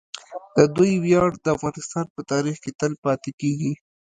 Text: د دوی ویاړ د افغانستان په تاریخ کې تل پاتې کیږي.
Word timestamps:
د 0.57 0.57
دوی 0.75 0.93
ویاړ 1.03 1.29
د 1.43 1.45
افغانستان 1.57 2.05
په 2.15 2.21
تاریخ 2.31 2.55
کې 2.63 2.71
تل 2.79 2.93
پاتې 3.03 3.31
کیږي. 3.41 3.71